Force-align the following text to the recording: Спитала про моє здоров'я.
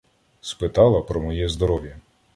Спитала 0.41 1.01
про 1.01 1.21
моє 1.21 1.49
здоров'я. 1.49 1.99